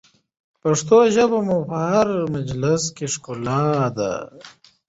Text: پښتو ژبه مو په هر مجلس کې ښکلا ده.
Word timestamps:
پښتو 0.61 0.97
ژبه 1.15 1.39
مو 1.47 1.57
په 1.69 1.77
هر 1.89 2.07
مجلس 2.35 2.83
کې 2.95 3.05
ښکلا 3.13 3.65
ده. 3.97 4.13